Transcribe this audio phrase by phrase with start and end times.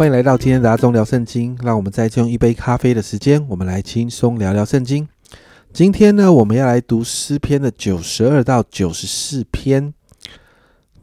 [0.00, 1.54] 欢迎来到今天的阿忠聊圣经。
[1.60, 5.06] 让我们再用一杯咖啡的时间，我们来轻松聊聊圣经。
[5.74, 9.92] 今天呢，我们要来读诗篇的九十二到九十四篇。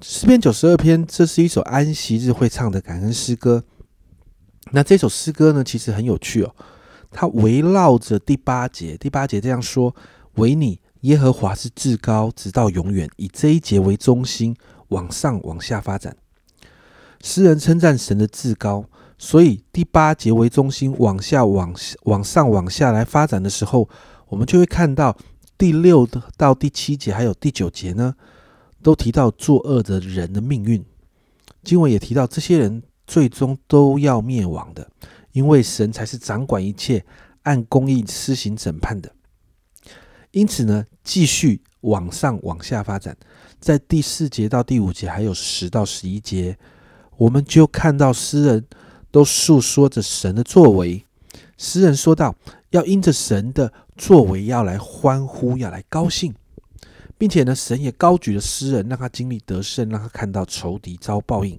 [0.00, 3.64] 诗篇九十二篇，这是一首安息日会唱的感恩诗歌。
[4.70, 6.54] 那这首诗歌呢，其实很有趣哦。
[7.10, 9.92] 它围绕着第八节，第八节这样说
[10.38, 14.54] ：“唯你耶和华是至高，直到永远。”以这一节为中心，
[14.90, 16.16] 往上往下发展。
[17.22, 18.84] 诗人称赞神的至高，
[19.16, 23.88] 所以第八节为中心，往下、往往上、往下来发展的时候，
[24.28, 25.16] 我们就会看到
[25.56, 26.06] 第六
[26.36, 28.14] 到第七节，还有第九节呢，
[28.82, 30.84] 都提到作恶的人的命运。
[31.62, 34.90] 经文也提到，这些人最终都要灭亡的，
[35.32, 37.04] 因为神才是掌管一切、
[37.44, 39.10] 按公义施行审判的。
[40.32, 43.16] 因此呢，继续往上、往下发展，
[43.58, 46.58] 在第四节到第五节，还有十到十一节。
[47.16, 48.64] 我们就看到诗人
[49.10, 51.04] 都诉说着神的作为。
[51.56, 52.34] 诗人说道
[52.70, 56.34] ：“要因着神的作为，要来欢呼，要来高兴，
[57.16, 61.58] 并且呢，神也高举了诗人，让他经历得胜，让他看到仇敌遭报应。”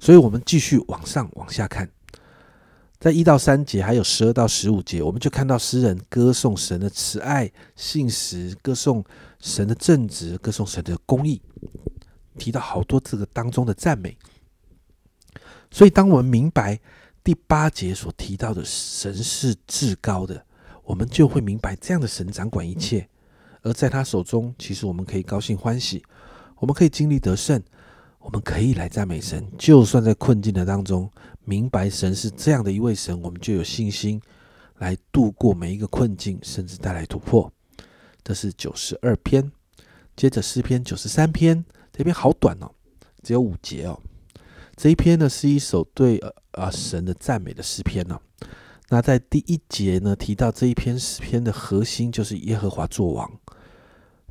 [0.00, 1.88] 所以，我们继续往上往下看，
[2.98, 9.04] 在一到三节，还有十二到十五节，我们就看到诗人歌颂神的慈爱、信实，歌颂
[9.40, 11.40] 神的正直，歌颂神的公义，
[12.36, 14.16] 提到好多这个当中的赞美。
[15.70, 16.80] 所以，当我们明白
[17.22, 20.44] 第八节所提到的神是至高的，
[20.82, 23.08] 我们就会明白这样的神掌管一切，
[23.62, 26.02] 而在他手中，其实我们可以高兴欢喜，
[26.56, 27.62] 我们可以经历得胜，
[28.18, 29.46] 我们可以来赞美神。
[29.58, 31.10] 就算在困境的当中，
[31.44, 34.20] 明白神是这样的一位神，我们就有信心
[34.78, 37.52] 来度过每一个困境，甚至带来突破。
[38.24, 39.52] 这是九十二篇，
[40.16, 42.70] 接着诗篇九十三篇，这篇好短哦，
[43.22, 44.00] 只有五节哦。
[44.78, 46.22] 这一篇呢是一首对
[46.52, 48.16] 呃神的赞美的诗篇呢。
[48.90, 53.28] 那在第一节呢提到这一篇诗篇的核心就是耶和华作王。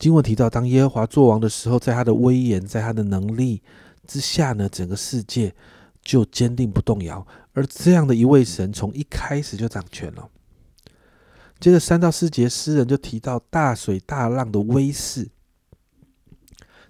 [0.00, 3.62] 经文提到，当耶和华作王的时候，在他的威严，在他的能力
[4.04, 5.54] 之下呢，整个世界
[6.02, 7.24] 就坚定不动摇。
[7.52, 10.28] 而这样的一位神，从一开始就掌权了。
[11.60, 15.28] 接着三到四节，诗人就提到大水大浪的威势。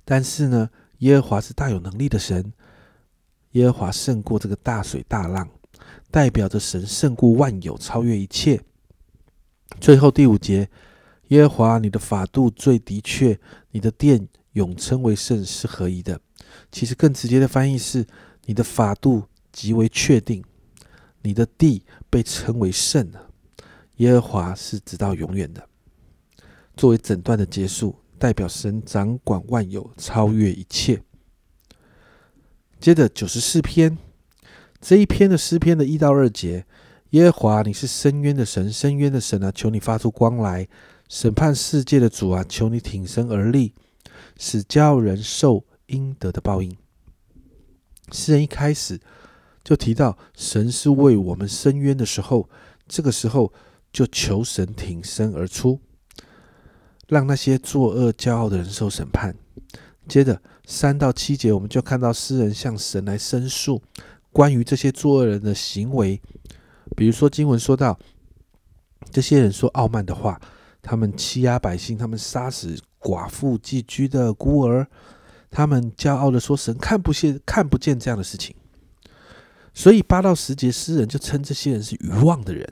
[0.06, 0.70] 但是呢，
[1.00, 2.54] 耶和华是大有能力的神。
[3.52, 5.48] 耶和华胜过这个大水大浪，
[6.10, 8.60] 代表着神胜过万有，超越一切。
[9.80, 10.68] 最后第五节，
[11.28, 13.38] 耶和华，你的法度最的确，
[13.70, 16.20] 你的殿永称为圣，是何宜的？
[16.70, 18.06] 其实更直接的翻译是，
[18.44, 20.44] 你的法度极为确定，
[21.22, 23.28] 你的地被称为圣了。
[23.96, 25.66] 耶和华是直到永远的。
[26.76, 31.02] 作为整段的结束，代表神掌管万有，超越一切。
[32.82, 33.97] 接着九十四篇
[34.81, 36.66] 这一篇的诗篇的一到二节，
[37.10, 40.66] 耶和华，你是深渊的神，深渊的神啊，求你发出光来，
[41.09, 43.72] 审判世界的主啊，求你挺身而立，
[44.37, 46.76] 使骄傲人受应得的报应。
[48.10, 48.99] 诗人一开始
[49.62, 52.50] 就提到神是为我们伸冤的时候，
[52.88, 53.53] 这个时候
[53.93, 55.78] 就求神挺身而出，
[57.06, 59.37] 让那些作恶骄傲的人受审判。
[60.08, 63.80] 接着三到七节，我们就看到诗人向神来申诉
[64.32, 66.20] 关于这些作恶人的行为。
[66.96, 67.98] 比如说经文说到，
[69.10, 70.40] 这些人说傲慢的话，
[70.82, 74.86] 他们欺压百姓，他们杀死寡妇寄居的孤儿，
[75.50, 78.54] 他们骄傲的说神看不见看不见这样的事情。
[79.72, 82.70] 所以八到十节，诗人就称这些人是愚妄的人，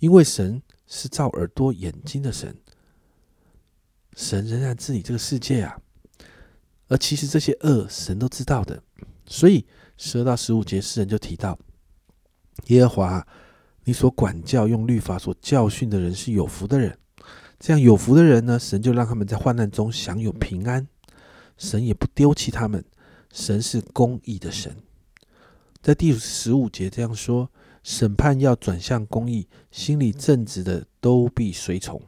[0.00, 2.56] 因为神是造耳朵眼睛的神，
[4.16, 5.78] 神仍然治理这个世界啊。
[6.88, 8.82] 而其实这些恶，神都知道的。
[9.26, 9.66] 所以
[9.96, 11.58] 十二到十五节，诗人就提到：
[12.66, 13.26] 耶和华，
[13.84, 16.96] 你所管教、用律法所教训的人是有福的人。
[17.58, 20.86] 这样有福的人呢，神就让他们在患难中享有平安，
[21.56, 22.84] 神也不丢弃他们。
[23.32, 24.76] 神是公义的神。
[25.82, 27.50] 在第十五节这样说：
[27.82, 32.00] 审判要转向公义，心里正直的都必随从。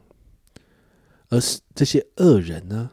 [1.27, 2.91] 而是这些恶人呢，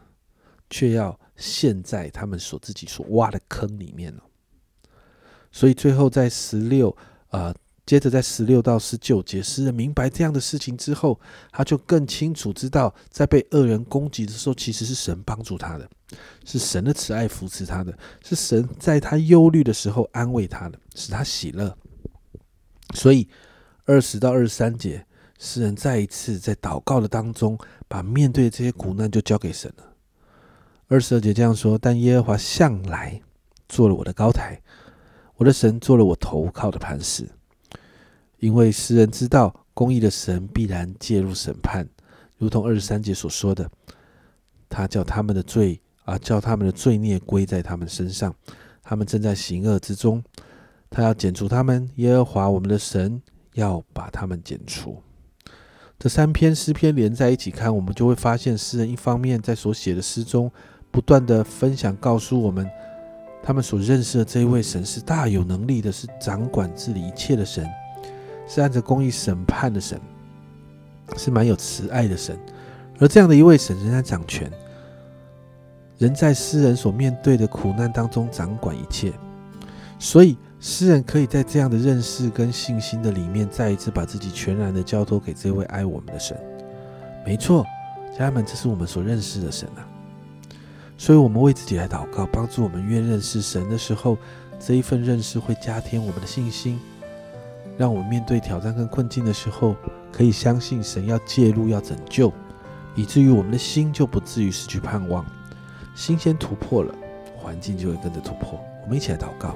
[0.69, 1.21] 却要。
[1.37, 4.23] 陷在他们所自己所挖的坑里面了，
[5.53, 6.97] 所以最后在十六
[7.29, 7.55] 啊，
[7.85, 11.21] 接着在十六到十九节，诗人明白这样的事情之后，
[11.53, 15.89] 他就更清楚知道，在被恶人攻击的时候，其实是神帮助他的，
[16.45, 21.77] 是神的慈爱扶持他的，是神在他忧虑的时候安慰他的，使他喜乐。
[22.95, 23.29] 所以
[23.85, 25.07] 二十到二十三节，
[25.39, 29.96] 诗人再一次在祷告的当中，把面对这些苦难就交给神了。
[30.89, 33.21] 二十二节这样说：“但耶和华向来
[33.69, 34.61] 做了我的高台，
[35.35, 37.29] 我的神做了我投靠的磐石。
[38.39, 41.89] 因为诗人知道，公义的神必然介入审判，
[42.39, 43.69] 如同二十三节所说的，
[44.69, 48.33] 他叫他们的罪啊，叫他们的罪孽归在他们身上。
[48.85, 50.23] 他们正在行恶之中，
[50.89, 51.91] 他要剪除他们。
[51.97, 53.21] 耶和华我们的神
[53.55, 55.03] 要把他们剪除。
[55.99, 60.53] 这三篇诗篇连在一起看，我们就会发现，诗人一方面在所写的诗中，
[60.91, 62.69] 不断的分享，告诉我们，
[63.43, 67.69] 他们所认识的这一位神是大有能力的，是掌管治理一切的神。
[68.49, 70.01] 是按着公义审判的神，
[71.17, 72.39] 是蛮有慈爱的神，
[73.01, 74.49] 而这样的一位神仍然掌权，
[75.99, 79.13] 人在诗人所面对的苦难当中掌管一切，
[79.99, 86.39] 所以诗人可以在这样的认识跟信心的里面，再一次把自己全然的交托给这位爱我们的神。
[87.25, 87.67] 没错，
[88.17, 89.83] 家人们，这是我们所认识的神啊，
[90.99, 94.17] 所以我们为自己来祷告，帮助我们越认识神的时候，
[94.59, 96.81] 这一份认识会加添我们的信心。
[97.77, 99.77] 让我们面对挑战跟困境的时候，
[100.11, 102.33] 可以相信神要介入、要拯救，
[102.95, 105.23] 以至于我们的心就不至于失去盼望。
[105.95, 106.95] 心先突破了，
[107.37, 108.59] 环境就会跟着突破。
[108.83, 109.55] 我们一起来祷告。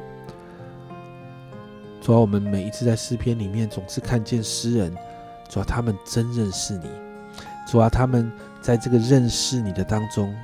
[2.02, 4.94] 主啊，我们每一次在诗篇里面，总是看见诗人，
[5.48, 6.90] 主啊，他们真认识你。
[7.66, 10.34] 主啊，他们在这个认识你的当中，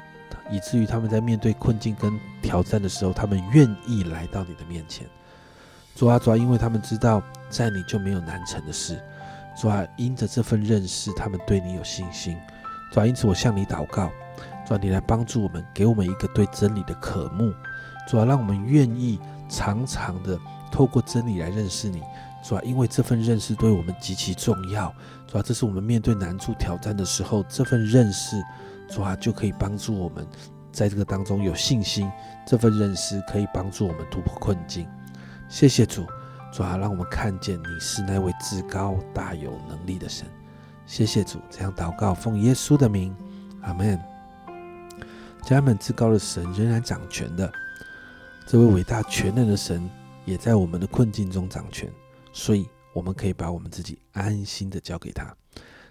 [0.50, 5.06] 以至于他们在面对困境跟挑战的时候，他们愿意来到你的面前。
[5.94, 9.02] 主啊，主啊，因为他们知道在你就没有难成的事。
[9.58, 12.36] 主啊，因着这份认识，他们对你有信心。
[12.92, 14.10] 主啊，因此我向你祷告，
[14.66, 17.52] 主啊，你来帮助我们，给我们一个对真理的渴慕。
[18.06, 20.38] 主啊，让我们愿意常常的
[20.70, 22.02] 透过真理来认识你。
[22.44, 24.94] 主啊，因为这份认识对我们极其重要。
[25.26, 28.36] 主啊，这是我们面对难处挑战的时候，这份认识，
[28.88, 30.26] 主啊，就可以帮助我们
[30.72, 32.10] 在这个当中有信心。
[32.46, 34.88] 这份认识可以帮助我们突破困境。
[35.48, 36.04] 谢谢主，
[36.52, 40.26] 主啊，让我们看见你是那位至高大有能力的神。
[40.86, 43.14] 谢谢主，这样祷告，奉耶稣的名，
[43.62, 44.00] 阿门。
[45.42, 47.52] 家人们，至高的神仍然掌权的，
[48.46, 49.88] 这位伟大全能的神
[50.24, 51.88] 也在我们的困境中掌权，
[52.32, 55.32] 所以我们可以把我们自己安心的交给他。